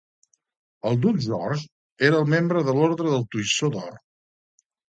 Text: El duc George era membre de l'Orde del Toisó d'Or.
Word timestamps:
El 0.91 0.97
duc 1.03 1.19
George 1.25 1.59
era 2.09 2.23
membre 2.37 2.65
de 2.71 2.75
l'Orde 2.79 3.09
del 3.11 3.25
Toisó 3.37 3.73
d'Or. 3.77 3.97